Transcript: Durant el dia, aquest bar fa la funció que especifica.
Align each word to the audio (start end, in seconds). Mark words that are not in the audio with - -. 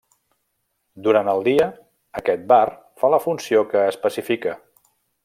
Durant 1.07 1.29
el 1.33 1.43
dia, 1.49 1.67
aquest 2.23 2.47
bar 2.53 2.63
fa 3.03 3.15
la 3.15 3.23
funció 3.29 3.63
que 3.75 3.85
especifica. 3.95 4.57